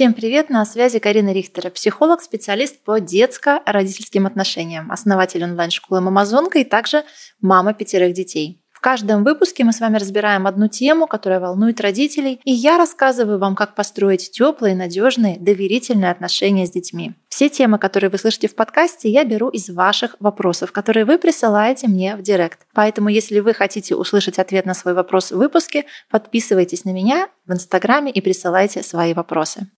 Всем 0.00 0.14
привет! 0.14 0.48
На 0.48 0.64
связи 0.64 0.98
Карина 0.98 1.30
Рихтера, 1.30 1.68
психолог, 1.68 2.22
специалист 2.22 2.82
по 2.82 3.00
детско-родительским 3.00 4.26
отношениям, 4.26 4.90
основатель 4.90 5.44
онлайн-школы 5.44 6.00
«Мамазонка» 6.00 6.58
и 6.58 6.64
также 6.64 7.04
мама 7.42 7.74
пятерых 7.74 8.14
детей. 8.14 8.62
В 8.72 8.80
каждом 8.80 9.24
выпуске 9.24 9.62
мы 9.62 9.74
с 9.74 9.80
вами 9.80 9.98
разбираем 9.98 10.46
одну 10.46 10.68
тему, 10.68 11.06
которая 11.06 11.38
волнует 11.38 11.82
родителей, 11.82 12.40
и 12.44 12.50
я 12.50 12.78
рассказываю 12.78 13.38
вам, 13.38 13.54
как 13.54 13.74
построить 13.74 14.30
теплые, 14.30 14.74
надежные, 14.74 15.38
доверительные 15.38 16.10
отношения 16.10 16.64
с 16.64 16.70
детьми. 16.70 17.12
Все 17.28 17.50
темы, 17.50 17.76
которые 17.76 18.08
вы 18.08 18.16
слышите 18.16 18.48
в 18.48 18.54
подкасте, 18.54 19.10
я 19.10 19.24
беру 19.24 19.50
из 19.50 19.68
ваших 19.68 20.16
вопросов, 20.18 20.72
которые 20.72 21.04
вы 21.04 21.18
присылаете 21.18 21.88
мне 21.88 22.16
в 22.16 22.22
директ. 22.22 22.60
Поэтому, 22.72 23.10
если 23.10 23.40
вы 23.40 23.52
хотите 23.52 23.94
услышать 23.94 24.38
ответ 24.38 24.64
на 24.64 24.72
свой 24.72 24.94
вопрос 24.94 25.30
в 25.30 25.36
выпуске, 25.36 25.84
подписывайтесь 26.08 26.86
на 26.86 26.90
меня 26.90 27.28
в 27.44 27.52
Инстаграме 27.52 28.10
и 28.10 28.22
присылайте 28.22 28.82
свои 28.82 29.12
вопросы. 29.12 29.68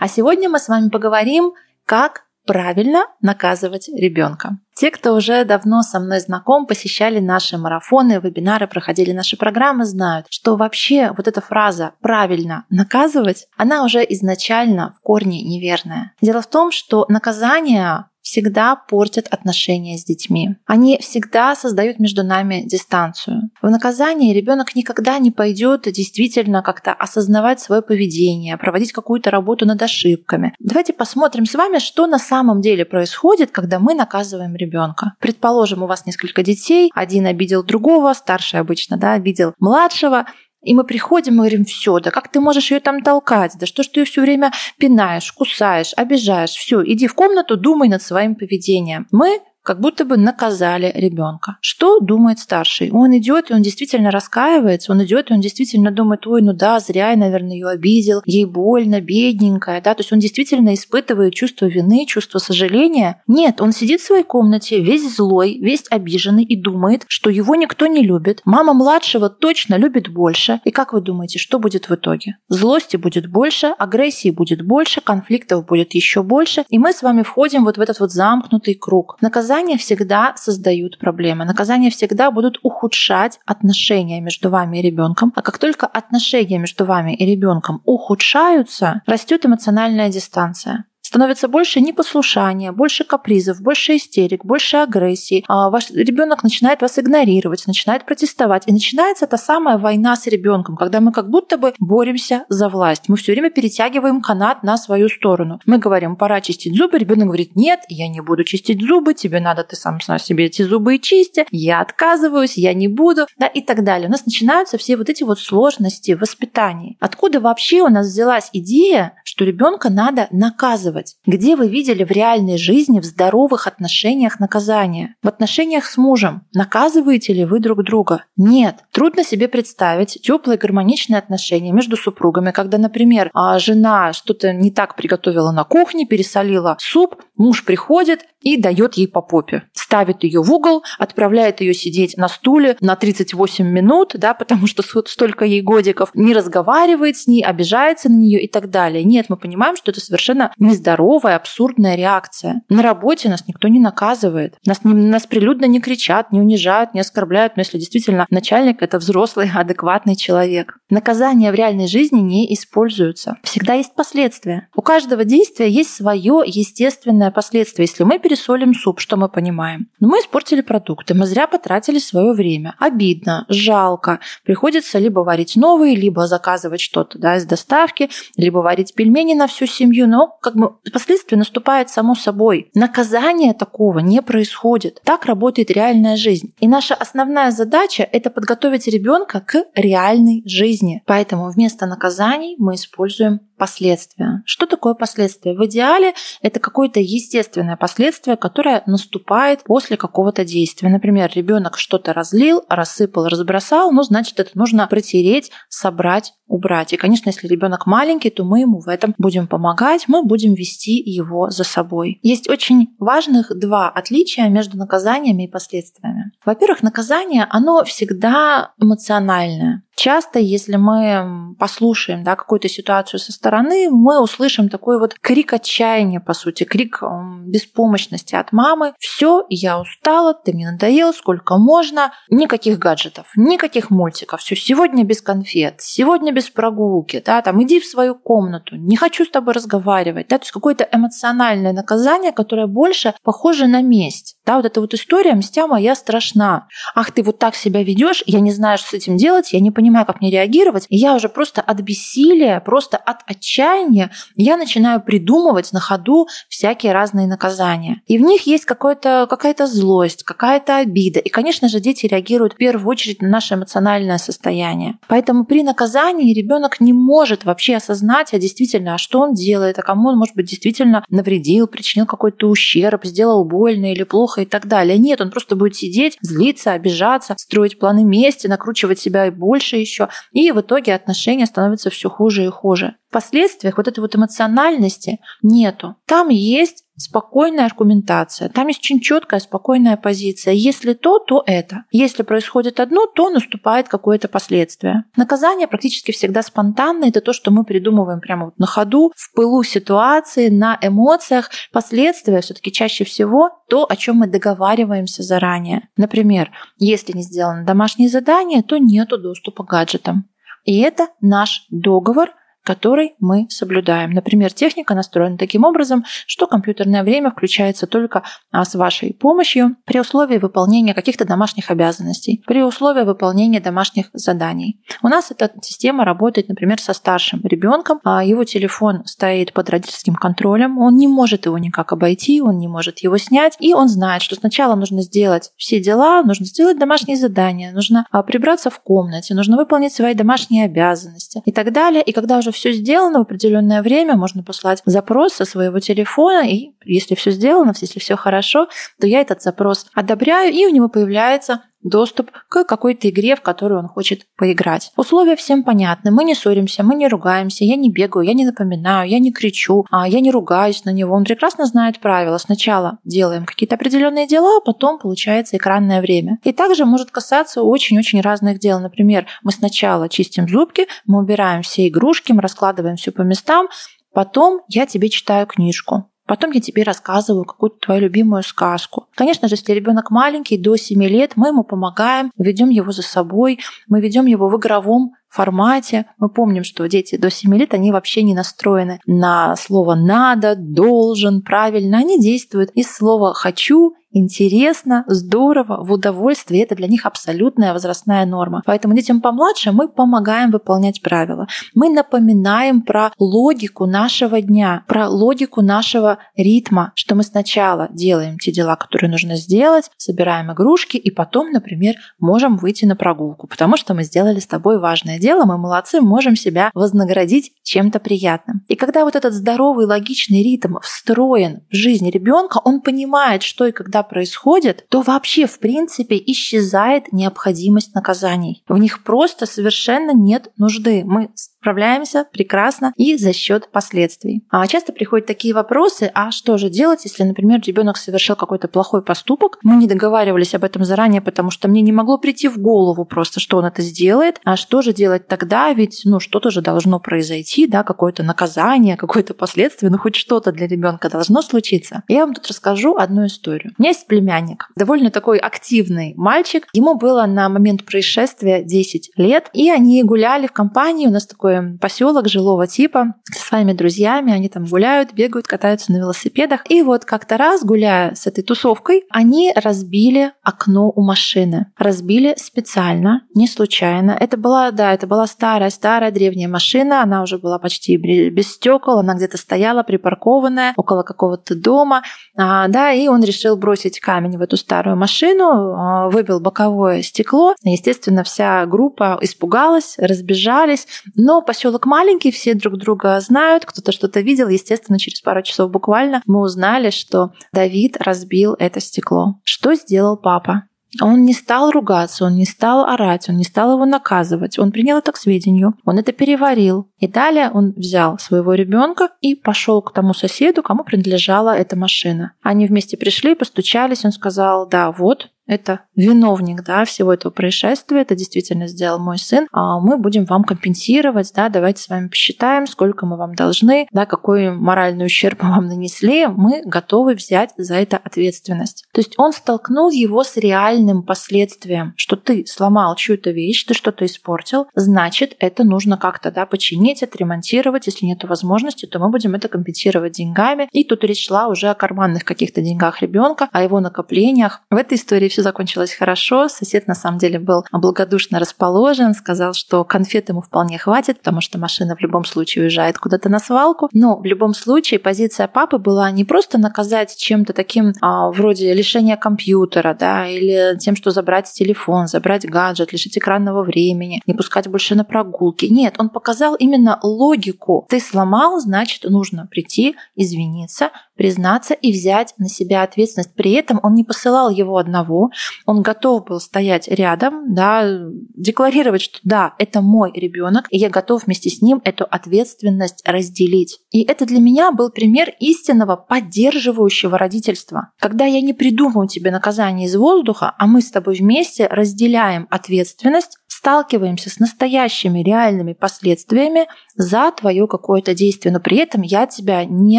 А 0.00 0.08
сегодня 0.08 0.48
мы 0.48 0.58
с 0.58 0.68
вами 0.68 0.88
поговорим, 0.88 1.52
как 1.84 2.24
правильно 2.46 3.04
наказывать 3.20 3.90
ребенка. 3.90 4.58
Те, 4.74 4.90
кто 4.90 5.14
уже 5.14 5.44
давно 5.44 5.82
со 5.82 6.00
мной 6.00 6.20
знаком, 6.20 6.66
посещали 6.66 7.20
наши 7.20 7.58
марафоны, 7.58 8.18
вебинары, 8.18 8.66
проходили 8.66 9.12
наши 9.12 9.36
программы, 9.36 9.84
знают, 9.84 10.24
что 10.30 10.56
вообще 10.56 11.12
вот 11.14 11.28
эта 11.28 11.42
фраза 11.42 11.92
«правильно 12.00 12.64
наказывать», 12.70 13.46
она 13.58 13.84
уже 13.84 14.02
изначально 14.08 14.94
в 14.98 15.02
корне 15.02 15.42
неверная. 15.42 16.14
Дело 16.22 16.40
в 16.40 16.46
том, 16.46 16.72
что 16.72 17.04
наказание 17.10 18.06
всегда 18.30 18.76
портят 18.76 19.26
отношения 19.28 19.98
с 19.98 20.04
детьми. 20.04 20.50
Они 20.64 20.98
всегда 21.00 21.56
создают 21.56 21.98
между 21.98 22.22
нами 22.22 22.62
дистанцию. 22.64 23.50
В 23.60 23.68
наказании 23.68 24.32
ребенок 24.32 24.76
никогда 24.76 25.18
не 25.18 25.32
пойдет 25.32 25.82
действительно 25.82 26.62
как-то 26.62 26.92
осознавать 26.92 27.60
свое 27.60 27.82
поведение, 27.82 28.56
проводить 28.56 28.92
какую-то 28.92 29.32
работу 29.32 29.66
над 29.66 29.82
ошибками. 29.82 30.54
Давайте 30.60 30.92
посмотрим 30.92 31.44
с 31.44 31.54
вами, 31.54 31.78
что 31.80 32.06
на 32.06 32.20
самом 32.20 32.60
деле 32.60 32.84
происходит, 32.84 33.50
когда 33.50 33.80
мы 33.80 33.94
наказываем 33.94 34.54
ребенка. 34.54 35.14
Предположим, 35.18 35.82
у 35.82 35.88
вас 35.88 36.06
несколько 36.06 36.44
детей, 36.44 36.92
один 36.94 37.26
обидел 37.26 37.64
другого, 37.64 38.12
старший 38.12 38.60
обычно, 38.60 38.96
да, 38.96 39.14
обидел 39.14 39.54
младшего, 39.58 40.26
и 40.62 40.74
мы 40.74 40.84
приходим 40.84 41.34
и 41.34 41.36
говорим, 41.38 41.64
все, 41.64 41.98
да 42.00 42.10
как 42.10 42.28
ты 42.28 42.40
можешь 42.40 42.70
ее 42.70 42.80
там 42.80 43.02
толкать, 43.02 43.56
да 43.58 43.66
что 43.66 43.82
ж 43.82 43.88
ты 43.88 44.00
ее 44.00 44.04
все 44.06 44.20
время 44.20 44.52
пинаешь, 44.78 45.32
кусаешь, 45.32 45.92
обижаешь, 45.96 46.50
все, 46.50 46.82
иди 46.84 47.06
в 47.06 47.14
комнату, 47.14 47.56
думай 47.56 47.88
над 47.88 48.02
своим 48.02 48.34
поведением. 48.34 49.06
Мы 49.10 49.40
как 49.62 49.80
будто 49.80 50.04
бы 50.04 50.16
наказали 50.16 50.90
ребенка. 50.94 51.58
Что 51.60 52.00
думает 52.00 52.38
старший? 52.38 52.90
Он 52.90 53.16
идет, 53.16 53.50
и 53.50 53.54
он 53.54 53.62
действительно 53.62 54.10
раскаивается, 54.10 54.92
он 54.92 55.04
идет, 55.04 55.30
и 55.30 55.34
он 55.34 55.40
действительно 55.40 55.90
думает, 55.90 56.26
ой, 56.26 56.42
ну 56.42 56.52
да, 56.52 56.80
зря 56.80 57.10
я, 57.10 57.16
наверное, 57.16 57.52
ее 57.52 57.68
обидел, 57.68 58.22
ей 58.24 58.46
больно, 58.46 59.00
бедненькая, 59.00 59.80
да, 59.80 59.94
то 59.94 60.00
есть 60.00 60.12
он 60.12 60.18
действительно 60.18 60.74
испытывает 60.74 61.34
чувство 61.34 61.66
вины, 61.66 62.06
чувство 62.06 62.38
сожаления. 62.38 63.22
Нет, 63.26 63.60
он 63.60 63.72
сидит 63.72 64.00
в 64.00 64.06
своей 64.06 64.24
комнате, 64.24 64.80
весь 64.80 65.14
злой, 65.14 65.58
весь 65.60 65.84
обиженный 65.90 66.44
и 66.44 66.56
думает, 66.56 67.04
что 67.06 67.30
его 67.30 67.54
никто 67.54 67.86
не 67.86 68.02
любит. 68.02 68.40
Мама 68.44 68.72
младшего 68.72 69.28
точно 69.28 69.76
любит 69.76 70.08
больше. 70.08 70.60
И 70.64 70.70
как 70.70 70.92
вы 70.92 71.00
думаете, 71.00 71.38
что 71.38 71.58
будет 71.58 71.88
в 71.88 71.94
итоге? 71.94 72.38
Злости 72.48 72.96
будет 72.96 73.30
больше, 73.30 73.68
агрессии 73.78 74.30
будет 74.30 74.62
больше, 74.62 75.00
конфликтов 75.00 75.66
будет 75.66 75.94
еще 75.94 76.22
больше, 76.22 76.64
и 76.68 76.78
мы 76.78 76.92
с 76.92 77.02
вами 77.02 77.22
входим 77.22 77.64
вот 77.64 77.76
в 77.76 77.80
этот 77.80 78.00
вот 78.00 78.10
замкнутый 78.10 78.74
круг. 78.74 79.16
Наказание 79.20 79.49
наказания 79.50 79.76
всегда 79.78 80.32
создают 80.36 80.98
проблемы. 80.98 81.44
Наказания 81.44 81.90
всегда 81.90 82.30
будут 82.30 82.60
ухудшать 82.62 83.40
отношения 83.46 84.20
между 84.20 84.48
вами 84.48 84.78
и 84.78 84.82
ребенком. 84.82 85.32
А 85.34 85.42
как 85.42 85.58
только 85.58 85.88
отношения 85.88 86.58
между 86.58 86.84
вами 86.84 87.16
и 87.16 87.26
ребенком 87.26 87.82
ухудшаются, 87.84 89.02
растет 89.06 89.44
эмоциональная 89.44 90.08
дистанция. 90.08 90.84
Становится 91.10 91.48
больше 91.48 91.80
непослушания, 91.80 92.70
больше 92.70 93.02
капризов, 93.02 93.60
больше 93.60 93.96
истерик, 93.96 94.44
больше 94.44 94.76
агрессии. 94.76 95.44
А 95.48 95.68
ваш 95.68 95.90
ребенок 95.90 96.44
начинает 96.44 96.82
вас 96.82 97.00
игнорировать, 97.00 97.66
начинает 97.66 98.04
протестовать. 98.04 98.62
И 98.66 98.72
начинается 98.72 99.26
та 99.26 99.36
самая 99.36 99.76
война 99.76 100.14
с 100.14 100.28
ребенком, 100.28 100.76
когда 100.76 101.00
мы 101.00 101.10
как 101.10 101.28
будто 101.28 101.58
бы 101.58 101.74
боремся 101.80 102.44
за 102.48 102.68
власть. 102.68 103.08
Мы 103.08 103.16
все 103.16 103.32
время 103.32 103.50
перетягиваем 103.50 104.22
канат 104.22 104.62
на 104.62 104.76
свою 104.76 105.08
сторону. 105.08 105.58
Мы 105.66 105.78
говорим, 105.78 106.14
пора 106.14 106.40
чистить 106.40 106.76
зубы. 106.76 106.96
Ребенок 106.96 107.26
говорит, 107.26 107.56
нет, 107.56 107.80
я 107.88 108.06
не 108.06 108.20
буду 108.20 108.44
чистить 108.44 108.80
зубы, 108.80 109.14
тебе 109.14 109.40
надо, 109.40 109.64
ты 109.64 109.74
сам 109.74 109.98
себе 110.00 110.44
эти 110.44 110.62
зубы 110.62 110.94
и 110.94 111.00
чисти. 111.00 111.44
Я 111.50 111.80
отказываюсь, 111.80 112.56
я 112.56 112.72
не 112.72 112.86
буду, 112.86 113.26
да, 113.36 113.48
и 113.48 113.62
так 113.62 113.82
далее. 113.82 114.06
У 114.06 114.12
нас 114.12 114.26
начинаются 114.26 114.78
все 114.78 114.96
вот 114.96 115.08
эти 115.08 115.24
вот 115.24 115.40
сложности 115.40 116.14
в 116.14 116.20
воспитании. 116.20 116.96
Откуда 117.00 117.40
вообще 117.40 117.82
у 117.82 117.88
нас 117.88 118.06
взялась 118.06 118.48
идея, 118.52 119.14
что 119.24 119.44
ребенка 119.44 119.90
надо 119.90 120.28
наказывать? 120.30 120.99
Спрашивать, 121.00 121.16
где 121.26 121.56
вы 121.56 121.68
видели 121.68 122.04
в 122.04 122.10
реальной 122.10 122.58
жизни 122.58 123.00
в 123.00 123.04
здоровых 123.04 123.66
отношениях 123.66 124.40
наказание? 124.40 125.14
В 125.22 125.28
отношениях 125.28 125.86
с 125.86 125.96
мужем 125.96 126.42
наказываете 126.54 127.32
ли 127.32 127.44
вы 127.44 127.60
друг 127.60 127.82
друга? 127.84 128.24
Нет. 128.36 128.76
Трудно 128.92 129.24
себе 129.24 129.48
представить 129.48 130.18
теплые 130.22 130.58
гармоничные 130.58 131.18
отношения 131.18 131.72
между 131.72 131.96
супругами, 131.96 132.50
когда, 132.50 132.78
например, 132.78 133.30
а, 133.34 133.58
жена 133.58 134.12
что-то 134.12 134.52
не 134.52 134.70
так 134.70 134.96
приготовила 134.96 135.52
на 135.52 135.64
кухне, 135.64 136.06
пересолила 136.06 136.76
суп, 136.80 137.16
муж 137.36 137.64
приходит 137.64 138.20
и 138.42 138.56
дает 138.56 138.94
ей 138.94 139.06
по 139.08 139.20
попе. 139.20 139.64
Ставит 139.72 140.24
ее 140.24 140.42
в 140.42 140.52
угол, 140.52 140.82
отправляет 140.98 141.60
ее 141.60 141.74
сидеть 141.74 142.16
на 142.16 142.28
стуле 142.28 142.76
на 142.80 142.96
38 142.96 143.66
минут, 143.66 144.12
да, 144.14 144.34
потому 144.34 144.66
что 144.66 144.82
столько 144.82 145.44
ей 145.44 145.60
годиков, 145.60 146.10
не 146.14 146.32
разговаривает 146.32 147.16
с 147.16 147.26
ней, 147.26 147.42
обижается 147.42 148.08
на 148.08 148.16
нее 148.16 148.40
и 148.42 148.48
так 148.48 148.70
далее. 148.70 149.04
Нет, 149.04 149.26
мы 149.28 149.36
понимаем, 149.36 149.76
что 149.76 149.90
это 149.90 150.00
совершенно 150.00 150.52
нездоровая, 150.58 150.89
абсурдная 151.36 151.96
реакция. 151.96 152.62
На 152.68 152.82
работе 152.82 153.28
нас 153.28 153.46
никто 153.46 153.68
не 153.68 153.78
наказывает. 153.78 154.56
Нас, 154.66 154.84
не, 154.84 154.94
нас 154.94 155.26
прилюдно 155.26 155.66
не 155.66 155.80
кричат, 155.80 156.32
не 156.32 156.40
унижают, 156.40 156.94
не 156.94 157.00
оскорбляют, 157.00 157.56
но 157.56 157.60
если 157.60 157.78
действительно 157.78 158.26
начальник– 158.30 158.78
это 158.82 158.98
взрослый, 158.98 159.50
адекватный 159.54 160.16
человек. 160.16 160.78
Наказания 160.88 161.52
в 161.52 161.54
реальной 161.54 161.86
жизни 161.86 162.20
не 162.20 162.52
используются. 162.54 163.36
Всегда 163.42 163.74
есть 163.74 163.94
последствия. 163.94 164.68
У 164.74 164.82
каждого 164.82 165.24
действия 165.24 165.68
есть 165.68 165.94
свое 165.94 166.42
естественное 166.46 167.30
последствие. 167.30 167.86
Если 167.86 168.04
мы 168.04 168.18
пересолим 168.18 168.74
суп, 168.74 169.00
что 169.00 169.16
мы 169.16 169.28
понимаем? 169.28 169.88
Но 170.00 170.08
ну, 170.08 170.14
мы 170.14 170.20
испортили 170.20 170.60
продукты, 170.60 171.14
мы 171.14 171.26
зря 171.26 171.46
потратили 171.46 171.98
свое 171.98 172.32
время. 172.32 172.74
Обидно, 172.78 173.44
жалко. 173.48 174.20
Приходится 174.44 174.98
либо 174.98 175.20
варить 175.20 175.56
новые, 175.56 175.96
либо 175.96 176.26
заказывать 176.26 176.80
что-то 176.80 177.18
да, 177.18 177.36
из 177.36 177.44
доставки, 177.44 178.10
либо 178.36 178.58
варить 178.58 178.94
пельмени 178.94 179.34
на 179.34 179.46
всю 179.46 179.66
семью. 179.66 180.06
Но 180.06 180.28
как 180.40 180.56
бы 180.56 180.76
последствия 180.92 181.36
наступает 181.36 181.90
само 181.90 182.14
собой. 182.14 182.70
Наказание 182.74 183.54
такого 183.54 183.98
не 183.98 184.22
происходит. 184.22 185.00
Так 185.04 185.26
работает 185.26 185.70
реальная 185.70 186.16
жизнь. 186.16 186.54
И 186.60 186.68
наша 186.68 186.94
основная 186.94 187.50
задача– 187.50 188.02
это 188.12 188.30
подготовить 188.30 188.86
ребенка 188.86 189.40
к 189.40 189.64
реальной 189.74 190.42
жизни. 190.46 191.02
Поэтому 191.06 191.50
вместо 191.50 191.86
наказаний 191.86 192.56
мы 192.58 192.74
используем 192.74 193.40
последствия. 193.60 194.42
Что 194.46 194.66
такое 194.66 194.94
последствия? 194.94 195.54
В 195.54 195.64
идеале 195.66 196.14
это 196.40 196.58
какое-то 196.60 196.98
естественное 196.98 197.76
последствие, 197.76 198.36
которое 198.36 198.82
наступает 198.86 199.64
после 199.64 199.98
какого-то 199.98 200.44
действия. 200.46 200.88
Например, 200.88 201.30
ребенок 201.34 201.76
что-то 201.76 202.14
разлил, 202.14 202.62
рассыпал, 202.68 203.28
разбросал, 203.28 203.92
ну, 203.92 204.02
значит, 204.02 204.40
это 204.40 204.50
нужно 204.54 204.86
протереть, 204.86 205.50
собрать, 205.68 206.32
убрать. 206.46 206.94
И, 206.94 206.96
конечно, 206.96 207.28
если 207.28 207.46
ребенок 207.46 207.86
маленький, 207.86 208.30
то 208.30 208.44
мы 208.44 208.60
ему 208.60 208.80
в 208.80 208.88
этом 208.88 209.14
будем 209.18 209.46
помогать, 209.46 210.04
мы 210.08 210.24
будем 210.24 210.54
вести 210.54 210.69
его 210.78 211.50
за 211.50 211.64
собой. 211.64 212.18
Есть 212.22 212.48
очень 212.48 212.94
важных 212.98 213.52
два 213.58 213.88
отличия 213.88 214.48
между 214.48 214.76
наказаниями 214.76 215.44
и 215.44 215.50
последствиями. 215.50 216.32
Во-первых, 216.44 216.82
наказание, 216.82 217.46
оно 217.50 217.84
всегда 217.84 218.72
эмоциональное. 218.80 219.82
Часто, 220.02 220.38
если 220.38 220.76
мы 220.76 221.54
послушаем 221.58 222.24
да, 222.24 222.34
какую-то 222.34 222.70
ситуацию 222.70 223.20
со 223.20 223.32
стороны, 223.32 223.90
мы 223.90 224.22
услышим 224.22 224.70
такой 224.70 224.98
вот 224.98 225.12
крик 225.20 225.52
отчаяния, 225.52 226.20
по 226.20 226.32
сути, 226.32 226.64
крик 226.64 227.02
беспомощности 227.44 228.34
от 228.34 228.50
мамы. 228.50 228.94
Все, 228.98 229.44
я 229.50 229.78
устала, 229.78 230.32
ты 230.32 230.54
мне 230.54 230.70
надоел, 230.70 231.12
сколько 231.12 231.58
можно. 231.58 232.12
Никаких 232.30 232.78
гаджетов, 232.78 233.26
никаких 233.36 233.90
мультиков. 233.90 234.40
Все, 234.40 234.56
сегодня 234.56 235.04
без 235.04 235.20
конфет, 235.20 235.82
сегодня 235.82 236.32
без 236.32 236.48
прогулки, 236.48 237.22
да, 237.22 237.42
там, 237.42 237.62
иди 237.62 237.78
в 237.78 237.84
свою 237.84 238.14
комнату, 238.14 238.76
не 238.76 238.96
хочу 238.96 239.26
с 239.26 239.30
тобой 239.30 239.52
разговаривать. 239.52 240.28
Да, 240.28 240.38
то 240.38 240.44
есть 240.44 240.52
какое-то 240.52 240.88
эмоциональное 240.90 241.74
наказание, 241.74 242.32
которое 242.32 242.68
больше 242.68 243.12
похоже 243.22 243.66
на 243.66 243.82
месть. 243.82 244.38
Да, 244.46 244.56
вот 244.56 244.64
эта 244.64 244.80
вот 244.80 244.94
история 244.94 245.34
«Мстя 245.34 245.66
моя 245.66 245.94
страшна». 245.94 246.68
Ах, 246.94 247.12
ты 247.12 247.22
вот 247.22 247.38
так 247.38 247.54
себя 247.54 247.82
ведешь, 247.82 248.22
я 248.24 248.40
не 248.40 248.50
знаю, 248.50 248.78
что 248.78 248.88
с 248.88 248.94
этим 248.94 249.18
делать, 249.18 249.52
я 249.52 249.60
не 249.60 249.70
понимаю, 249.70 249.89
понимаю, 249.90 250.06
как 250.06 250.20
мне 250.20 250.30
реагировать, 250.30 250.86
и 250.88 250.96
я 250.96 251.14
уже 251.16 251.28
просто 251.28 251.60
от 251.60 251.80
бессилия, 251.80 252.60
просто 252.60 252.96
от 252.96 253.18
отчаяния, 253.26 254.10
я 254.36 254.56
начинаю 254.56 255.00
придумывать 255.00 255.72
на 255.72 255.80
ходу 255.80 256.28
всякие 256.48 256.92
разные 256.92 257.26
наказания. 257.26 258.02
И 258.06 258.18
в 258.18 258.20
них 258.20 258.46
есть 258.46 258.66
какая-то 258.66 259.66
злость, 259.66 260.22
какая-то 260.22 260.76
обида. 260.76 261.18
И, 261.18 261.28
конечно 261.28 261.68
же, 261.68 261.80
дети 261.80 262.06
реагируют 262.06 262.52
в 262.52 262.56
первую 262.56 262.86
очередь 262.86 263.20
на 263.20 263.28
наше 263.28 263.54
эмоциональное 263.54 264.18
состояние. 264.18 264.98
Поэтому 265.08 265.44
при 265.44 265.64
наказании 265.64 266.32
ребенок 266.32 266.80
не 266.80 266.92
может 266.92 267.44
вообще 267.44 267.76
осознать, 267.76 268.32
а 268.32 268.38
действительно, 268.38 268.94
а 268.94 268.98
что 268.98 269.20
он 269.20 269.34
делает, 269.34 269.78
а 269.78 269.82
кому 269.82 270.10
он, 270.10 270.18
может 270.18 270.36
быть, 270.36 270.46
действительно 270.46 271.04
навредил, 271.10 271.66
причинил 271.66 272.06
какой-то 272.06 272.48
ущерб, 272.48 273.04
сделал 273.04 273.44
больно 273.44 273.92
или 273.92 274.04
плохо 274.04 274.42
и 274.42 274.46
так 274.46 274.68
далее. 274.68 274.98
Нет, 274.98 275.20
он 275.20 275.30
просто 275.30 275.56
будет 275.56 275.74
сидеть, 275.74 276.16
злиться, 276.20 276.72
обижаться, 276.72 277.34
строить 277.36 277.78
планы 277.78 278.04
мести, 278.04 278.46
накручивать 278.46 279.00
себя 279.00 279.30
больше 279.32 279.79
еще. 279.80 280.08
И 280.32 280.50
в 280.52 280.60
итоге 280.60 280.94
отношения 280.94 281.46
становятся 281.46 281.90
все 281.90 282.08
хуже 282.08 282.44
и 282.44 282.48
хуже. 282.48 282.96
В 283.08 283.12
последствиях 283.12 283.76
вот 283.76 283.88
этой 283.88 284.00
вот 284.00 284.14
эмоциональности 284.14 285.18
нету. 285.42 285.96
Там 286.06 286.28
есть 286.28 286.84
спокойная 287.00 287.66
аргументация, 287.66 288.48
там 288.48 288.68
есть 288.68 288.80
очень 288.80 289.00
четкая, 289.00 289.40
спокойная 289.40 289.96
позиция. 289.96 290.52
Если 290.52 290.92
то, 290.92 291.18
то 291.18 291.42
это. 291.46 291.84
Если 291.90 292.22
происходит 292.22 292.78
одно, 292.78 293.06
то 293.06 293.30
наступает 293.30 293.88
какое-то 293.88 294.28
последствие. 294.28 295.04
Наказание 295.16 295.66
практически 295.66 296.12
всегда 296.12 296.42
спонтанное. 296.42 297.08
Это 297.08 297.20
то, 297.20 297.32
что 297.32 297.50
мы 297.50 297.64
придумываем 297.64 298.20
прямо 298.20 298.46
вот 298.46 298.58
на 298.58 298.66
ходу, 298.66 299.12
в 299.16 299.34
пылу 299.34 299.62
ситуации, 299.62 300.48
на 300.48 300.78
эмоциях. 300.80 301.50
Последствия 301.72 302.40
все-таки 302.40 302.70
чаще 302.70 303.04
всего 303.04 303.50
то, 303.68 303.86
о 303.88 303.96
чем 303.96 304.16
мы 304.16 304.26
договариваемся 304.26 305.22
заранее. 305.22 305.88
Например, 305.96 306.50
если 306.78 307.12
не 307.12 307.22
сделано 307.22 307.64
домашнее 307.64 308.08
задание, 308.08 308.62
то 308.62 308.76
нету 308.76 309.18
доступа 309.18 309.64
к 309.64 309.70
гаджетам. 309.70 310.26
И 310.64 310.80
это 310.80 311.08
наш 311.20 311.66
договор, 311.70 312.30
который 312.64 313.14
мы 313.20 313.46
соблюдаем. 313.48 314.10
Например, 314.10 314.52
техника 314.52 314.94
настроена 314.94 315.38
таким 315.38 315.64
образом, 315.64 316.04
что 316.26 316.46
компьютерное 316.46 317.02
время 317.02 317.30
включается 317.30 317.86
только 317.86 318.22
а, 318.52 318.64
с 318.64 318.74
вашей 318.74 319.14
помощью 319.14 319.76
при 319.84 320.00
условии 320.00 320.38
выполнения 320.38 320.94
каких-то 320.94 321.24
домашних 321.24 321.70
обязанностей, 321.70 322.42
при 322.46 322.62
условии 322.62 323.02
выполнения 323.02 323.60
домашних 323.60 324.10
заданий. 324.12 324.80
У 325.02 325.08
нас 325.08 325.30
эта 325.30 325.50
система 325.62 326.04
работает, 326.04 326.48
например, 326.48 326.80
со 326.80 326.92
старшим 326.92 327.40
ребенком. 327.44 328.00
А 328.04 328.24
его 328.24 328.44
телефон 328.44 329.04
стоит 329.06 329.52
под 329.52 329.70
родительским 329.70 330.14
контролем, 330.14 330.78
он 330.78 330.96
не 330.96 331.08
может 331.08 331.46
его 331.46 331.58
никак 331.58 331.92
обойти, 331.92 332.40
он 332.40 332.58
не 332.58 332.68
может 332.68 333.00
его 333.00 333.18
снять, 333.18 333.56
и 333.60 333.74
он 333.74 333.88
знает, 333.88 334.22
что 334.22 334.36
сначала 334.36 334.74
нужно 334.74 335.02
сделать 335.02 335.52
все 335.56 335.80
дела, 335.80 336.22
нужно 336.22 336.46
сделать 336.46 336.78
домашние 336.78 337.16
задания, 337.16 337.72
нужно 337.72 338.06
а, 338.10 338.22
прибраться 338.22 338.70
в 338.70 338.80
комнате, 338.80 339.34
нужно 339.34 339.56
выполнить 339.56 339.92
свои 339.92 340.14
домашние 340.14 340.66
обязанности 340.66 341.42
и 341.44 341.52
так 341.52 341.72
далее. 341.72 342.02
И 342.02 342.12
когда 342.12 342.38
уже 342.38 342.49
уже 342.50 342.52
все 342.52 342.72
сделано 342.72 343.18
в 343.18 343.22
определенное 343.22 343.82
время, 343.82 344.16
можно 344.16 344.42
послать 344.42 344.82
запрос 344.84 345.34
со 345.34 345.44
своего 345.44 345.80
телефона, 345.80 346.48
и 346.48 346.72
если 346.84 347.14
все 347.14 347.30
сделано, 347.30 347.72
если 347.80 347.98
все 347.98 348.16
хорошо, 348.16 348.68
то 349.00 349.06
я 349.06 349.20
этот 349.20 349.42
запрос 349.42 349.86
одобряю, 349.94 350.52
и 350.52 350.66
у 350.66 350.70
него 350.70 350.88
появляется 350.88 351.62
доступ 351.82 352.30
к 352.48 352.64
какой-то 352.64 353.08
игре, 353.08 353.36
в 353.36 353.40
которую 353.40 353.80
он 353.80 353.88
хочет 353.88 354.22
поиграть. 354.36 354.92
Условия 354.96 355.36
всем 355.36 355.64
понятны. 355.64 356.10
Мы 356.10 356.24
не 356.24 356.34
ссоримся, 356.34 356.82
мы 356.82 356.94
не 356.94 357.08
ругаемся, 357.08 357.64
я 357.64 357.76
не 357.76 357.90
бегаю, 357.90 358.26
я 358.26 358.34
не 358.34 358.44
напоминаю, 358.44 359.08
я 359.08 359.18
не 359.18 359.32
кричу, 359.32 359.84
а 359.90 360.08
я 360.08 360.20
не 360.20 360.30
ругаюсь 360.30 360.84
на 360.84 360.90
него. 360.90 361.14
Он 361.14 361.24
прекрасно 361.24 361.66
знает 361.66 362.00
правила. 362.00 362.38
Сначала 362.38 362.98
делаем 363.04 363.44
какие-то 363.44 363.76
определенные 363.76 364.26
дела, 364.26 364.58
а 364.58 364.64
потом 364.64 364.98
получается 364.98 365.56
экранное 365.56 366.00
время. 366.00 366.38
И 366.44 366.52
также 366.52 366.84
может 366.84 367.10
касаться 367.10 367.62
очень-очень 367.62 368.20
разных 368.20 368.58
дел. 368.58 368.80
Например, 368.80 369.26
мы 369.42 369.52
сначала 369.52 370.08
чистим 370.08 370.48
зубки, 370.48 370.86
мы 371.06 371.20
убираем 371.20 371.62
все 371.62 371.88
игрушки, 371.88 372.32
мы 372.32 372.42
раскладываем 372.42 372.96
все 372.96 373.10
по 373.10 373.22
местам, 373.22 373.68
Потом 374.12 374.62
я 374.68 374.86
тебе 374.86 375.08
читаю 375.08 375.46
книжку. 375.46 376.10
Потом 376.30 376.52
я 376.52 376.60
тебе 376.60 376.84
рассказываю 376.84 377.44
какую-то 377.44 377.78
твою 377.80 378.02
любимую 378.02 378.44
сказку. 378.44 379.08
Конечно 379.16 379.48
же, 379.48 379.56
если 379.56 379.72
ребенок 379.72 380.12
маленький, 380.12 380.56
до 380.58 380.76
7 380.76 381.02
лет, 381.02 381.32
мы 381.34 381.48
ему 381.48 381.64
помогаем, 381.64 382.30
ведем 382.38 382.68
его 382.68 382.92
за 382.92 383.02
собой, 383.02 383.58
мы 383.88 384.00
ведем 384.00 384.26
его 384.26 384.48
в 384.48 384.56
игровом 384.56 385.16
формате. 385.30 386.06
Мы 386.18 386.28
помним, 386.28 386.64
что 386.64 386.86
дети 386.86 387.16
до 387.16 387.30
7 387.30 387.54
лет, 387.56 387.74
они 387.74 387.92
вообще 387.92 388.22
не 388.22 388.34
настроены 388.34 389.00
на 389.06 389.56
слово 389.56 389.94
«надо», 389.94 390.54
«должен», 390.56 391.42
«правильно». 391.42 391.98
Они 391.98 392.20
действуют 392.20 392.70
из 392.72 392.90
слова 392.90 393.32
«хочу» 393.34 393.94
интересно, 394.12 395.04
здорово, 395.06 395.84
в 395.84 395.92
удовольствие. 395.92 396.62
Это 396.62 396.74
для 396.74 396.88
них 396.88 397.06
абсолютная 397.06 397.72
возрастная 397.72 398.26
норма. 398.26 398.62
Поэтому 398.66 398.94
детям 398.94 399.20
помладше 399.20 399.72
мы 399.72 399.88
помогаем 399.88 400.50
выполнять 400.50 401.00
правила. 401.02 401.46
Мы 401.74 401.90
напоминаем 401.90 402.82
про 402.82 403.12
логику 403.18 403.86
нашего 403.86 404.40
дня, 404.40 404.84
про 404.86 405.08
логику 405.08 405.62
нашего 405.62 406.18
ритма, 406.36 406.92
что 406.94 407.14
мы 407.14 407.22
сначала 407.22 407.88
делаем 407.92 408.38
те 408.38 408.52
дела, 408.52 408.76
которые 408.76 409.10
нужно 409.10 409.36
сделать, 409.36 409.90
собираем 409.96 410.52
игрушки, 410.52 410.96
и 410.96 411.10
потом, 411.10 411.50
например, 411.50 411.94
можем 412.18 412.56
выйти 412.56 412.84
на 412.84 412.96
прогулку, 412.96 413.46
потому 413.46 413.76
что 413.76 413.94
мы 413.94 414.02
сделали 414.02 414.40
с 414.40 414.46
тобой 414.46 414.78
важное 414.78 415.18
дело, 415.20 415.44
мы 415.44 415.58
молодцы, 415.58 416.00
можем 416.00 416.34
себя 416.34 416.70
вознаградить 416.74 417.52
чем-то 417.62 418.00
приятным. 418.00 418.64
И 418.66 418.74
когда 418.74 419.04
вот 419.04 419.14
этот 419.14 419.32
здоровый 419.32 419.86
логичный 419.86 420.42
ритм 420.42 420.78
встроен 420.82 421.62
в 421.70 421.74
жизнь 421.74 422.10
ребенка, 422.10 422.60
он 422.64 422.80
понимает, 422.80 423.42
что 423.44 423.66
и 423.66 423.72
когда 423.72 424.02
происходит, 424.02 424.86
то 424.88 425.02
вообще 425.02 425.46
в 425.46 425.60
принципе 425.60 426.20
исчезает 426.26 427.12
необходимость 427.12 427.94
наказаний. 427.94 428.64
В 428.68 428.76
них 428.78 429.04
просто 429.04 429.46
совершенно 429.46 430.12
нет 430.12 430.50
нужды. 430.56 431.02
Мы 431.04 431.30
справляемся 431.60 432.26
прекрасно 432.32 432.92
и 432.96 433.16
за 433.16 433.32
счет 433.32 433.70
последствий. 433.70 434.44
А 434.50 434.66
часто 434.66 434.92
приходят 434.92 435.26
такие 435.26 435.54
вопросы, 435.54 436.10
а 436.14 436.30
что 436.30 436.56
же 436.56 436.70
делать, 436.70 437.04
если, 437.04 437.22
например, 437.22 437.60
ребенок 437.66 437.98
совершил 437.98 438.34
какой-то 438.34 438.66
плохой 438.66 439.02
поступок, 439.02 439.58
мы 439.62 439.76
не 439.76 439.86
договаривались 439.86 440.54
об 440.54 440.64
этом 440.64 440.84
заранее, 440.84 441.20
потому 441.20 441.50
что 441.50 441.68
мне 441.68 441.82
не 441.82 441.92
могло 441.92 442.16
прийти 442.18 442.48
в 442.48 442.58
голову 442.58 443.04
просто, 443.04 443.40
что 443.40 443.58
он 443.58 443.66
это 443.66 443.82
сделает, 443.82 444.40
а 444.44 444.56
что 444.56 444.80
же 444.80 444.94
делать 444.94 445.09
тогда, 445.18 445.72
ведь 445.72 446.02
ну 446.04 446.20
что-то 446.20 446.50
же 446.50 446.60
должно 446.60 447.00
произойти, 447.00 447.66
да, 447.66 447.82
какое-то 447.82 448.22
наказание, 448.22 448.96
какое-то 448.96 449.34
последствие, 449.34 449.90
ну 449.90 449.98
хоть 449.98 450.16
что-то 450.16 450.52
для 450.52 450.66
ребенка 450.66 451.10
должно 451.10 451.42
случиться. 451.42 452.02
Я 452.08 452.20
вам 452.20 452.34
тут 452.34 452.46
расскажу 452.46 452.96
одну 452.96 453.26
историю. 453.26 453.72
У 453.78 453.82
меня 453.82 453.90
есть 453.90 454.06
племянник, 454.06 454.68
довольно 454.76 455.10
такой 455.10 455.38
активный 455.38 456.14
мальчик, 456.16 456.66
ему 456.72 456.96
было 456.96 457.26
на 457.26 457.48
момент 457.48 457.84
происшествия 457.84 458.62
10 458.62 459.12
лет, 459.16 459.50
и 459.52 459.70
они 459.70 460.02
гуляли 460.02 460.46
в 460.46 460.52
компании, 460.52 461.06
у 461.06 461.10
нас 461.10 461.26
такой 461.26 461.78
поселок 461.78 462.28
жилого 462.28 462.66
типа 462.66 463.14
со 463.24 463.46
своими 463.46 463.72
друзьями. 463.72 464.32
Они 464.32 464.48
там 464.48 464.64
гуляют, 464.64 465.12
бегают, 465.12 465.46
катаются 465.46 465.92
на 465.92 465.98
велосипедах. 465.98 466.62
И 466.70 466.82
вот 466.82 467.04
как-то 467.04 467.36
раз, 467.36 467.64
гуляя 467.64 468.14
с 468.14 468.26
этой 468.26 468.42
тусовкой, 468.42 469.04
они 469.10 469.52
разбили 469.54 470.32
окно 470.42 470.90
у 470.90 471.02
машины. 471.02 471.66
Разбили 471.76 472.34
специально, 472.36 473.22
не 473.34 473.46
случайно. 473.46 474.16
Это 474.18 474.36
была, 474.36 474.70
да, 474.70 474.92
это 475.00 475.06
была 475.06 475.26
старая-старая 475.26 476.10
древняя 476.10 476.46
машина. 476.46 477.02
Она 477.02 477.22
уже 477.22 477.38
была 477.38 477.58
почти 477.58 477.96
без 477.96 478.52
стекол. 478.52 478.98
Она 478.98 479.14
где-то 479.14 479.38
стояла 479.38 479.82
припаркованная 479.82 480.74
около 480.76 481.02
какого-то 481.02 481.54
дома. 481.54 482.02
А, 482.36 482.68
да, 482.68 482.92
и 482.92 483.08
он 483.08 483.24
решил 483.24 483.56
бросить 483.56 483.98
камень 483.98 484.36
в 484.36 484.42
эту 484.42 484.58
старую 484.58 484.96
машину, 484.96 485.74
а, 485.74 486.10
выбил 486.10 486.38
боковое 486.38 487.00
стекло. 487.00 487.54
Естественно, 487.62 488.24
вся 488.24 488.66
группа 488.66 489.18
испугалась, 489.22 489.96
разбежались. 489.98 490.86
Но 491.14 491.40
поселок 491.40 491.86
маленький, 491.86 492.30
все 492.30 492.52
друг 492.52 492.76
друга 492.76 493.18
знают, 493.20 493.64
кто-то 493.64 493.92
что-то 493.92 494.20
видел. 494.20 494.48
Естественно, 494.48 494.98
через 494.98 495.22
пару 495.22 495.42
часов 495.42 495.70
буквально 495.70 496.22
мы 496.26 496.42
узнали, 496.42 496.90
что 496.90 497.32
Давид 497.54 497.96
разбил 497.98 498.54
это 498.58 498.80
стекло. 498.80 499.36
Что 499.44 499.74
сделал 499.74 500.18
папа? 500.18 500.64
Он 501.00 501.24
не 501.24 501.34
стал 501.34 501.70
ругаться, 501.70 502.24
он 502.24 502.34
не 502.34 502.44
стал 502.44 502.84
орать, 502.84 503.28
он 503.28 503.36
не 503.36 503.44
стал 503.44 503.74
его 503.74 503.84
наказывать. 503.84 504.58
Он 504.58 504.72
принял 504.72 504.98
это 504.98 505.12
к 505.12 505.16
сведению, 505.16 505.74
он 505.84 505.98
это 505.98 506.12
переварил. 506.12 506.88
И 506.98 507.06
далее 507.06 507.50
он 507.52 507.72
взял 507.76 508.18
своего 508.18 508.54
ребенка 508.54 509.10
и 509.20 509.34
пошел 509.34 509.82
к 509.82 509.92
тому 509.92 510.14
соседу, 510.14 510.62
кому 510.62 510.84
принадлежала 510.84 511.56
эта 511.56 511.76
машина. 511.76 512.32
Они 512.42 512.66
вместе 512.66 512.96
пришли, 512.96 513.34
постучались, 513.34 514.04
он 514.04 514.12
сказал, 514.12 514.68
да, 514.68 514.90
вот, 514.90 515.28
это 515.50 515.80
виновник 515.96 516.62
да, 516.62 516.84
всего 516.84 517.12
этого 517.12 517.32
происшествия, 517.32 518.02
это 518.02 518.14
действительно 518.14 518.68
сделал 518.68 518.98
мой 518.98 519.18
сын, 519.18 519.46
а 519.52 519.80
мы 519.80 519.98
будем 519.98 520.24
вам 520.24 520.44
компенсировать, 520.44 521.32
да, 521.34 521.48
давайте 521.48 521.82
с 521.82 521.88
вами 521.88 522.08
посчитаем, 522.08 522.66
сколько 522.66 523.04
мы 523.04 523.16
вам 523.16 523.34
должны, 523.34 523.88
да, 523.92 524.06
какой 524.06 524.52
моральный 524.52 525.06
ущерб 525.06 525.42
мы 525.42 525.50
вам 525.56 525.66
нанесли, 525.66 526.26
мы 526.28 526.62
готовы 526.64 527.14
взять 527.14 527.50
за 527.56 527.74
это 527.74 527.96
ответственность. 527.96 528.84
То 528.92 529.00
есть 529.00 529.14
он 529.18 529.32
столкнул 529.32 529.90
его 529.90 530.22
с 530.22 530.36
реальным 530.36 531.02
последствием, 531.02 531.94
что 531.96 532.16
ты 532.16 532.46
сломал 532.46 532.94
чью-то 532.94 533.30
вещь, 533.30 533.64
ты 533.64 533.74
что-то 533.74 534.06
испортил, 534.06 534.66
значит, 534.74 535.34
это 535.40 535.64
нужно 535.64 535.96
как-то 535.96 536.30
да, 536.30 536.46
починить, 536.46 537.02
отремонтировать, 537.02 537.86
если 537.86 538.06
нет 538.06 538.22
возможности, 538.24 538.86
то 538.86 538.98
мы 538.98 539.10
будем 539.10 539.34
это 539.34 539.48
компенсировать 539.48 540.12
деньгами. 540.12 540.68
И 540.72 540.84
тут 540.84 541.02
речь 541.04 541.26
шла 541.26 541.48
уже 541.48 541.68
о 541.68 541.74
карманных 541.74 542.24
каких-то 542.24 542.60
деньгах 542.60 543.02
ребенка, 543.02 543.48
о 543.52 543.62
его 543.62 543.80
накоплениях. 543.80 544.62
В 544.70 544.76
этой 544.76 544.96
истории 544.96 545.28
все 545.28 545.39
все 545.40 545.44
закончилось 545.44 545.94
хорошо. 545.94 546.48
Сосед 546.48 546.86
на 546.86 546.94
самом 546.94 547.18
деле 547.18 547.38
был 547.38 547.64
благодушно 547.72 548.38
расположен, 548.38 549.14
сказал, 549.14 549.54
что 549.54 549.84
конфет 549.84 550.28
ему 550.28 550.42
вполне 550.42 550.76
хватит, 550.76 551.18
потому 551.18 551.40
что 551.40 551.58
машина 551.58 551.96
в 551.96 552.00
любом 552.00 552.26
случае 552.26 552.64
уезжает 552.64 552.98
куда-то 552.98 553.30
на 553.30 553.38
свалку. 553.38 553.88
Но 553.94 554.18
в 554.18 554.24
любом 554.26 554.52
случае 554.52 555.00
позиция 555.00 555.48
папы 555.48 555.78
была 555.78 556.10
не 556.10 556.26
просто 556.26 556.58
наказать 556.58 557.16
чем-то 557.16 557.54
таким 557.54 557.94
а, 558.02 558.30
вроде 558.30 558.74
лишения 558.74 559.16
компьютера, 559.16 559.96
да, 559.98 560.28
или 560.28 560.76
тем, 560.78 560.94
что 560.94 561.10
забрать 561.10 561.50
телефон, 561.50 562.06
забрать 562.06 562.46
гаджет, 562.46 562.92
лишить 562.92 563.16
экранного 563.16 563.62
времени, 563.62 564.20
не 564.26 564.34
пускать 564.34 564.68
больше 564.68 564.94
на 564.94 565.04
прогулки. 565.04 565.66
Нет, 565.66 565.94
он 565.96 566.10
показал 566.10 566.54
именно 566.54 566.98
логику. 567.02 567.86
Ты 567.88 567.98
сломал, 567.98 568.60
значит, 568.60 569.04
нужно 569.04 569.46
прийти, 569.50 569.96
извиниться, 570.16 570.90
признаться 571.20 571.74
и 571.74 571.92
взять 571.92 572.32
на 572.38 572.48
себя 572.48 572.82
ответственность. 572.82 573.34
При 573.34 573.52
этом 573.52 573.78
он 573.82 573.92
не 573.92 574.04
посылал 574.04 574.48
его 574.48 574.78
одного, 574.78 575.28
он 575.66 575.82
готов 575.82 576.24
был 576.24 576.40
стоять 576.40 576.88
рядом, 576.88 577.52
да, 577.52 577.86
декларировать, 578.34 579.02
что 579.02 579.18
да, 579.22 579.52
это 579.58 579.82
мой 579.82 580.12
ребенок, 580.14 580.64
и 580.70 580.78
я 580.78 580.88
готов 580.88 581.26
вместе 581.26 581.50
с 581.50 581.60
ним 581.60 581.82
эту 581.84 582.06
ответственность 582.10 583.02
разделить. 583.04 583.80
И 583.90 584.02
это 584.02 584.24
для 584.24 584.40
меня 584.40 584.72
был 584.72 584.90
пример 584.90 585.30
истинного 585.40 585.96
поддерживающего 585.96 587.18
родительства. 587.18 587.90
Когда 587.98 588.24
я 588.24 588.40
не 588.40 588.54
придумываю 588.54 589.06
тебе 589.06 589.30
наказание 589.30 589.88
из 589.88 589.96
воздуха, 589.96 590.54
а 590.56 590.66
мы 590.66 590.80
с 590.80 590.90
тобой 590.90 591.16
вместе 591.16 591.66
разделяем 591.66 592.46
ответственность, 592.48 593.36
сталкиваемся 593.60 594.30
с 594.30 594.38
настоящими 594.38 595.22
реальными 595.22 595.74
последствиями 595.74 596.66
за 596.94 597.30
твое 597.30 597.66
какое-то 597.66 598.14
действие, 598.14 598.54
но 598.54 598.58
при 598.58 598.78
этом 598.78 599.02
я 599.02 599.26
тебя 599.26 599.66
не 599.66 599.98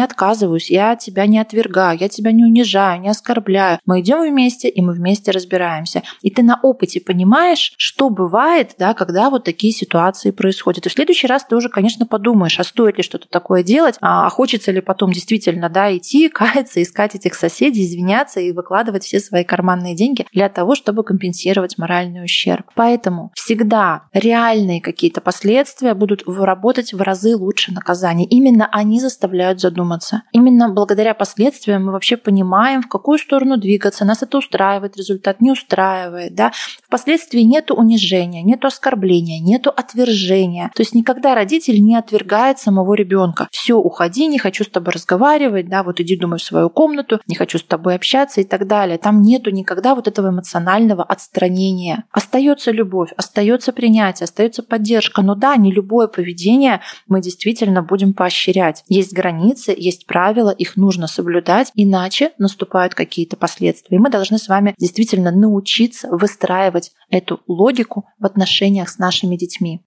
отказываюсь, 0.00 0.68
я 0.68 0.96
тебя 0.96 1.26
не 1.26 1.38
отвергаю, 1.38 1.96
я 1.96 2.08
тебя 2.08 2.32
не 2.32 2.44
унижаю, 2.44 3.00
не 3.00 3.08
оскорбляю. 3.08 3.78
Мы 3.86 4.00
идем 4.00 4.28
вместе, 4.28 4.68
и 4.68 4.80
мы 4.80 4.92
вместе 4.92 5.30
разбираемся. 5.30 6.02
И 6.22 6.30
ты 6.30 6.42
на 6.42 6.58
опыте 6.60 7.00
понимаешь, 7.00 7.72
что 7.76 8.10
бывает, 8.10 8.74
да, 8.78 8.94
когда 8.94 9.30
вот 9.30 9.44
такие 9.44 9.72
ситуации 9.72 10.32
происходят. 10.32 10.86
И 10.86 10.88
в 10.88 10.92
следующий 10.92 11.28
раз 11.28 11.44
ты 11.44 11.54
уже, 11.54 11.68
конечно, 11.68 12.04
подумаешь, 12.04 12.58
а 12.58 12.64
стоит 12.64 12.96
ли 12.96 13.04
что-то 13.04 13.28
такое 13.28 13.62
делать, 13.62 13.94
а 14.00 14.28
хочется 14.28 14.72
ли 14.72 14.80
потом 14.80 15.12
действительно 15.12 15.68
да, 15.68 15.96
идти, 15.96 16.28
каяться, 16.34 16.82
искать 16.82 17.14
этих 17.14 17.36
соседей, 17.36 17.84
извиняться 17.84 18.40
и 18.40 18.50
выкладывать 18.50 19.04
все 19.04 19.20
свои 19.20 19.44
карманные 19.44 19.94
деньги 19.94 20.26
для 20.32 20.48
того, 20.48 20.74
чтобы 20.74 21.04
компенсировать 21.04 21.78
моральный 21.78 22.24
ущерб. 22.24 22.66
Поэтому 22.74 23.30
всегда 23.52 24.04
реальные 24.14 24.80
какие-то 24.80 25.20
последствия 25.20 25.92
будут 25.92 26.22
работать 26.26 26.94
в 26.94 27.02
разы 27.02 27.36
лучше 27.36 27.70
наказания. 27.70 28.24
Именно 28.24 28.66
они 28.72 28.98
заставляют 28.98 29.60
задуматься. 29.60 30.22
Именно 30.32 30.70
благодаря 30.70 31.12
последствиям 31.12 31.84
мы 31.84 31.92
вообще 31.92 32.16
понимаем, 32.16 32.80
в 32.80 32.88
какую 32.88 33.18
сторону 33.18 33.58
двигаться. 33.58 34.06
Нас 34.06 34.22
это 34.22 34.38
устраивает, 34.38 34.96
результат 34.96 35.42
не 35.42 35.50
устраивает. 35.50 36.34
Да? 36.34 36.52
Впоследствии 36.86 37.40
нет 37.40 37.70
унижения, 37.70 38.42
нет 38.42 38.64
оскорбления, 38.64 39.38
нет 39.38 39.66
отвержения. 39.66 40.70
То 40.74 40.80
есть 40.80 40.94
никогда 40.94 41.34
родитель 41.34 41.82
не 41.82 41.96
отвергает 41.96 42.58
самого 42.58 42.94
ребенка. 42.94 43.48
Все, 43.50 43.74
уходи, 43.74 44.28
не 44.28 44.38
хочу 44.38 44.64
с 44.64 44.68
тобой 44.68 44.94
разговаривать, 44.94 45.68
да, 45.68 45.82
вот 45.82 46.00
иди, 46.00 46.16
думай, 46.16 46.38
в 46.38 46.42
свою 46.42 46.70
комнату, 46.70 47.20
не 47.26 47.34
хочу 47.34 47.58
с 47.58 47.62
тобой 47.62 47.96
общаться 47.96 48.40
и 48.40 48.44
так 48.44 48.66
далее. 48.66 48.96
Там 48.96 49.20
нету 49.20 49.50
никогда 49.50 49.94
вот 49.94 50.08
этого 50.08 50.30
эмоционального 50.30 51.04
отстранения. 51.04 52.04
Остается 52.12 52.70
любовь, 52.70 53.10
остается 53.42 53.72
принятие, 53.72 54.24
остается 54.24 54.62
поддержка. 54.62 55.22
Но 55.22 55.34
да, 55.34 55.56
не 55.56 55.72
любое 55.72 56.06
поведение 56.06 56.80
мы 57.08 57.20
действительно 57.20 57.82
будем 57.82 58.14
поощрять. 58.14 58.84
Есть 58.88 59.12
границы, 59.12 59.74
есть 59.76 60.06
правила, 60.06 60.50
их 60.50 60.76
нужно 60.76 61.06
соблюдать, 61.06 61.72
иначе 61.74 62.32
наступают 62.38 62.94
какие-то 62.94 63.36
последствия. 63.36 63.96
И 63.96 64.00
мы 64.00 64.10
должны 64.10 64.38
с 64.38 64.48
вами 64.48 64.74
действительно 64.78 65.32
научиться 65.32 66.08
выстраивать 66.08 66.92
эту 67.10 67.40
логику 67.48 68.04
в 68.18 68.26
отношениях 68.26 68.88
с 68.88 68.98
нашими 68.98 69.36
детьми. 69.36 69.82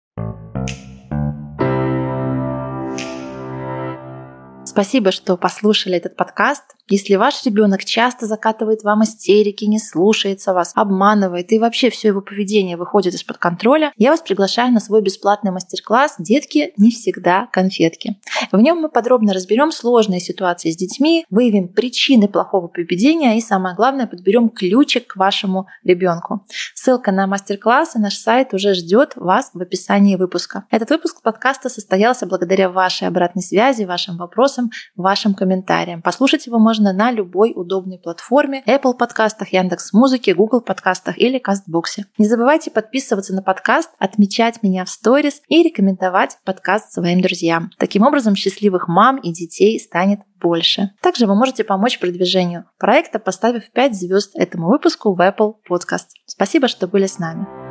Спасибо, 4.65 5.11
что 5.11 5.37
послушали 5.37 5.95
этот 5.95 6.17
подкаст. 6.17 6.74
Если 6.87 7.15
ваш 7.15 7.43
ребенок 7.45 7.83
часто 7.83 8.27
закатывает 8.27 8.83
вам 8.83 9.03
истерики, 9.03 9.65
не 9.65 9.79
слушается 9.79 10.53
вас, 10.53 10.71
обманывает 10.75 11.51
и 11.51 11.57
вообще 11.57 11.89
все 11.89 12.09
его 12.09 12.21
поведение 12.21 12.77
выходит 12.77 13.15
из-под 13.15 13.39
контроля, 13.39 13.91
я 13.97 14.11
вас 14.11 14.21
приглашаю 14.21 14.71
на 14.71 14.79
свой 14.79 15.01
бесплатный 15.01 15.49
мастер-класс 15.49 16.17
«Детки 16.19 16.73
не 16.77 16.91
всегда 16.91 17.47
конфетки». 17.51 18.19
В 18.51 18.59
нем 18.59 18.81
мы 18.81 18.89
подробно 18.89 19.33
разберем 19.33 19.71
сложные 19.71 20.19
ситуации 20.19 20.69
с 20.69 20.77
детьми, 20.77 21.25
выявим 21.31 21.69
причины 21.69 22.27
плохого 22.27 22.67
поведения 22.67 23.35
и, 23.35 23.41
самое 23.41 23.75
главное, 23.75 24.05
подберем 24.05 24.49
ключик 24.49 25.07
к 25.07 25.15
вашему 25.15 25.65
ребенку. 25.83 26.45
Ссылка 26.75 27.11
на 27.11 27.25
мастер-класс 27.25 27.95
и 27.95 27.99
наш 27.99 28.15
сайт 28.15 28.53
уже 28.53 28.75
ждет 28.75 29.13
вас 29.15 29.49
в 29.55 29.59
описании 29.59 30.17
выпуска. 30.17 30.65
Этот 30.69 30.91
выпуск 30.91 31.23
подкаста 31.23 31.69
состоялся 31.69 32.27
благодаря 32.27 32.69
вашей 32.69 33.07
обратной 33.07 33.41
связи, 33.41 33.85
вашим 33.85 34.17
вопросам, 34.17 34.69
вашим 34.95 35.33
комментариям. 35.33 36.03
Послушать 36.03 36.45
его 36.45 36.59
можно 36.59 36.74
можно 36.75 36.91
на 36.91 37.09
любой 37.09 37.53
удобной 37.55 37.97
платформе 37.97 38.61
Apple 38.67 38.95
подкастах, 38.97 39.53
Яндекс 39.53 39.93
Музыке, 39.93 40.33
Google 40.33 40.59
подкастах 40.59 41.17
или 41.17 41.39
Кастбоксе. 41.39 42.05
Не 42.17 42.27
забывайте 42.27 42.69
подписываться 42.69 43.33
на 43.33 43.41
подкаст, 43.41 43.91
отмечать 43.97 44.61
меня 44.61 44.83
в 44.83 44.89
сторис 44.89 45.41
и 45.47 45.63
рекомендовать 45.63 46.37
подкаст 46.43 46.91
своим 46.91 47.21
друзьям. 47.21 47.71
Таким 47.77 48.03
образом, 48.03 48.35
счастливых 48.35 48.89
мам 48.89 49.19
и 49.19 49.31
детей 49.31 49.79
станет 49.79 50.19
больше. 50.41 50.91
Также 51.01 51.27
вы 51.27 51.35
можете 51.35 51.63
помочь 51.63 51.97
продвижению 51.97 52.65
проекта, 52.77 53.19
поставив 53.19 53.71
5 53.71 53.95
звезд 53.95 54.31
этому 54.35 54.67
выпуску 54.67 55.13
в 55.13 55.21
Apple 55.21 55.53
Podcast. 55.69 56.07
Спасибо, 56.25 56.67
что 56.67 56.87
были 56.87 57.05
с 57.05 57.19
нами. 57.19 57.64